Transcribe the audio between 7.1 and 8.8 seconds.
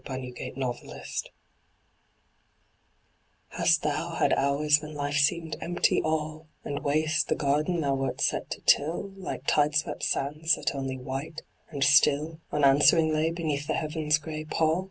the garden thou wert set to